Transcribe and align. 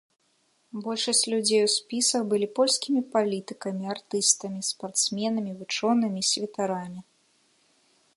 Большасць 0.85 1.25
людзей 1.33 1.61
у 1.65 1.67
спісах 1.73 2.23
былі 2.31 2.47
польскімі 2.59 3.01
палітыкамі, 3.13 3.83
артыстамі, 3.95 4.59
спартсменамі, 4.71 5.51
вучонымі 5.61 6.19
і 6.25 6.27
святарамі. 6.31 7.01